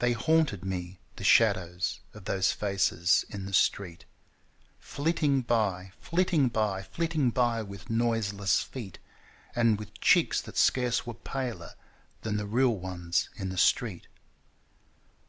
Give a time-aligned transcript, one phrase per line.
[0.00, 4.04] They haunted me the shadows of those faces in the street,
[4.80, 8.98] Flitting by, flitting by, Flitting by with noiseless feet,
[9.54, 11.74] And with cheeks that scarce were paler
[12.22, 14.08] than the real ones in the street.